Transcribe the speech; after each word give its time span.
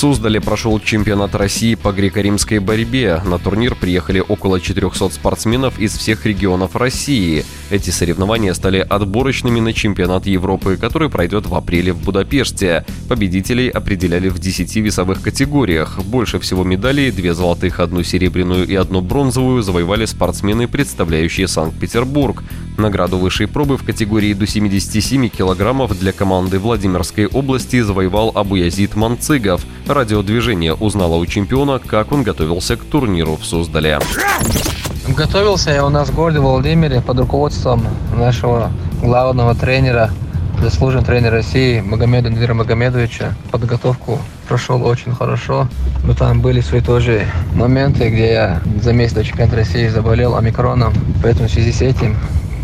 Суздале 0.00 0.40
прошел 0.40 0.80
чемпионат 0.80 1.34
России 1.34 1.74
по 1.74 1.92
греко-римской 1.92 2.58
борьбе. 2.58 3.20
На 3.26 3.38
турнир 3.38 3.74
приехали 3.74 4.24
около 4.26 4.58
400 4.58 5.10
спортсменов 5.10 5.78
из 5.78 5.94
всех 5.94 6.24
регионов 6.24 6.74
России. 6.74 7.44
Эти 7.68 7.90
соревнования 7.90 8.54
стали 8.54 8.78
отборочными 8.78 9.60
на 9.60 9.74
чемпионат 9.74 10.24
Европы, 10.24 10.78
который 10.80 11.10
пройдет 11.10 11.44
в 11.44 11.54
апреле 11.54 11.92
в 11.92 12.02
Будапеште. 12.02 12.86
Победителей 13.10 13.68
определяли 13.68 14.30
в 14.30 14.38
10 14.38 14.74
весовых 14.76 15.20
категориях. 15.20 15.98
Больше 16.02 16.38
всего 16.38 16.64
медалей, 16.64 17.10
две 17.10 17.34
золотых, 17.34 17.78
одну 17.78 18.02
серебряную 18.02 18.66
и 18.66 18.74
одну 18.76 19.02
бронзовую, 19.02 19.62
завоевали 19.62 20.06
спортсмены, 20.06 20.66
представляющие 20.66 21.46
Санкт-Петербург. 21.46 22.42
Награду 22.80 23.18
высшей 23.18 23.46
пробы 23.46 23.76
в 23.76 23.84
категории 23.84 24.32
до 24.34 24.46
77 24.46 25.28
килограммов 25.28 25.98
для 25.98 26.12
команды 26.12 26.58
Владимирской 26.58 27.26
области 27.26 27.80
завоевал 27.80 28.32
Абуязид 28.34 28.96
Манцыгов. 28.96 29.64
Радиодвижение 29.86 30.74
узнало 30.74 31.16
у 31.16 31.26
чемпиона, 31.26 31.78
как 31.78 32.10
он 32.12 32.22
готовился 32.22 32.76
к 32.76 32.84
турниру 32.84 33.36
в 33.36 33.44
Суздале. 33.44 34.00
Готовился 35.08 35.70
я 35.70 35.84
у 35.84 35.90
нас 35.90 36.08
в 36.08 36.14
городе 36.14 36.40
Владимире 36.40 37.00
под 37.00 37.18
руководством 37.18 37.86
нашего 38.16 38.70
главного 39.02 39.54
тренера, 39.54 40.10
заслуженный 40.60 41.04
тренер 41.04 41.32
России 41.32 41.80
Магомеда 41.80 42.30
Надира 42.30 42.54
Магомедовича. 42.54 43.34
Подготовку 43.50 44.18
прошел 44.48 44.84
очень 44.84 45.14
хорошо. 45.14 45.68
Но 46.04 46.14
там 46.14 46.40
были 46.40 46.60
свои 46.60 46.80
тоже 46.80 47.26
моменты, 47.54 48.08
где 48.08 48.32
я 48.32 48.62
за 48.82 48.92
месяц 48.92 49.14
до 49.14 49.24
чемпионата 49.24 49.56
России 49.56 49.88
заболел 49.88 50.36
омикроном. 50.36 50.92
Поэтому 51.22 51.48
в 51.48 51.52
связи 51.52 51.72
с 51.72 51.82
этим 51.82 52.16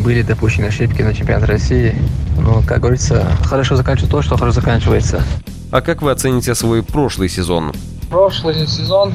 были 0.00 0.22
допущены 0.22 0.66
ошибки 0.66 1.02
на 1.02 1.14
чемпионат 1.14 1.48
России. 1.48 1.94
Но, 2.38 2.62
как 2.66 2.80
говорится, 2.80 3.26
хорошо 3.44 3.76
заканчивается 3.76 4.10
то, 4.10 4.22
что 4.22 4.36
хорошо 4.36 4.60
заканчивается. 4.60 5.22
А 5.70 5.80
как 5.80 6.02
вы 6.02 6.10
оцените 6.10 6.54
свой 6.54 6.82
прошлый 6.82 7.28
сезон? 7.28 7.72
Прошлый 8.08 8.66
сезон, 8.66 9.12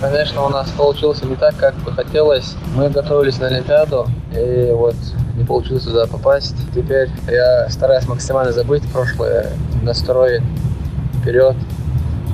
конечно, 0.00 0.42
у 0.42 0.48
нас 0.48 0.70
получился 0.70 1.26
не 1.26 1.36
так, 1.36 1.54
как 1.56 1.74
бы 1.76 1.92
хотелось. 1.92 2.54
Мы 2.74 2.88
готовились 2.88 3.38
на 3.38 3.48
Олимпиаду, 3.48 4.06
и 4.32 4.70
вот 4.72 4.96
не 5.34 5.44
получилось 5.44 5.84
туда 5.84 6.06
попасть. 6.06 6.56
Теперь 6.74 7.10
я 7.28 7.68
стараюсь 7.68 8.08
максимально 8.08 8.52
забыть 8.52 8.82
прошлое, 8.90 9.52
настрой 9.82 10.40
вперед. 11.20 11.56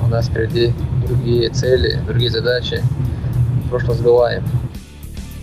У 0.01 0.07
нас 0.07 0.27
впереди 0.27 0.73
другие 1.05 1.49
цели, 1.49 1.99
другие 2.07 2.29
задачи. 2.31 2.81
Прошлое 3.69 3.97
сбиваем. 3.97 4.45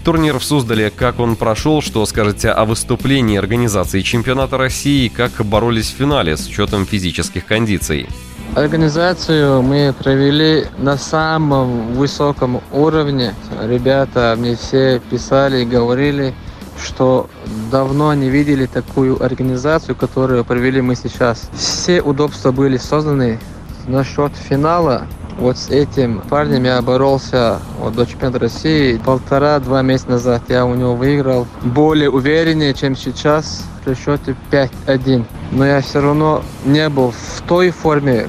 Турнир 0.05 0.41
в 0.41 0.45
Суздале, 0.45 0.91
как 0.91 1.20
он 1.20 1.36
прошел, 1.36 1.81
что 1.81 2.05
скажете 2.06 2.50
о 2.50 2.64
выступлении 2.64 3.39
организации 3.39 4.00
чемпионата 4.00 4.58
России, 4.58 5.06
как 5.06 5.31
боролись 5.45 5.92
в 5.92 5.97
финале 5.97 6.36
с 6.36 6.48
учетом 6.48 6.86
физических 6.86 7.47
кондиций? 7.47 8.08
Организацию 8.56 9.62
мы 9.62 9.95
провели 9.97 10.67
на 10.77 10.97
самом 10.98 11.95
высоком 11.95 12.61
уровне. 12.73 13.33
Ребята 13.62 14.34
мне 14.36 14.56
все 14.56 15.00
писали 15.08 15.62
и 15.62 15.64
говорили, 15.64 16.34
что 16.83 17.30
давно 17.70 18.12
не 18.12 18.28
видели 18.28 18.67
такую 18.67 19.25
организацию, 19.25 19.95
которую 19.95 20.45
провели 20.45 20.80
мы 20.80 20.97
сейчас. 20.97 21.48
Все 21.56 22.03
удобства 22.03 22.50
были 22.50 22.77
созданы. 22.77 23.39
Насчет 23.86 24.33
финала, 24.36 25.06
вот 25.39 25.59
с 25.59 25.71
этим 25.71 26.21
парнем 26.21 26.65
я 26.65 26.81
боролся 26.83 27.61
вот, 27.79 27.95
до 27.95 28.07
чемпионата 28.07 28.39
России 28.39 29.01
полтора-два 29.05 29.83
месяца 29.83 30.11
назад. 30.11 30.43
Я 30.49 30.65
у 30.67 30.75
него 30.75 30.95
выиграл 30.95 31.47
более 31.63 32.11
увереннее, 32.11 32.75
чем 32.75 32.97
сейчас 32.97 33.65
при 33.85 33.95
счете 33.95 34.37
5-1. 34.51 35.25
Но 35.53 35.67
я 35.67 35.81
все 35.81 36.01
равно 36.01 36.42
не 36.65 36.89
был 36.89 37.11
в 37.11 37.42
той 37.48 37.71
форме, 37.71 38.29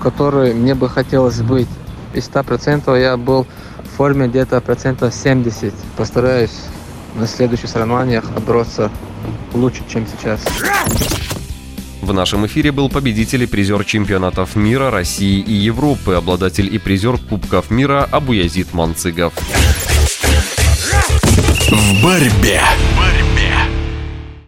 которой 0.00 0.54
мне 0.54 0.74
бы 0.74 0.88
хотелось 0.88 1.40
быть. 1.40 1.68
Из 2.14 2.28
100% 2.28 3.00
я 3.00 3.16
был 3.16 3.46
в 3.82 3.96
форме 3.96 4.28
где-то 4.28 4.60
процентов 4.60 5.14
70. 5.14 5.72
Постараюсь 5.96 6.58
на 7.14 7.26
следующих 7.26 7.70
соревнованиях 7.70 8.24
бороться 8.46 8.90
лучше, 9.54 9.82
чем 9.88 10.06
сейчас. 10.06 10.40
В 12.02 12.12
нашем 12.12 12.44
эфире 12.46 12.72
был 12.72 12.88
победитель 12.88 13.44
и 13.44 13.46
призер 13.46 13.84
чемпионатов 13.84 14.56
мира, 14.56 14.90
России 14.90 15.38
и 15.38 15.52
Европы, 15.52 16.14
обладатель 16.14 16.68
и 16.74 16.78
призер 16.78 17.16
Кубков 17.16 17.70
мира 17.70 18.08
Абуязид 18.10 18.74
Манцыгов. 18.74 19.32
В 21.70 22.02
борьбе. 22.02 22.60